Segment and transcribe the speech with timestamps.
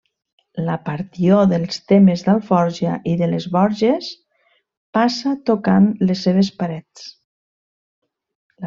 [0.67, 4.09] La partió dels termes d'Alforja i de les Borges
[4.99, 7.09] passa tocant les seves parets.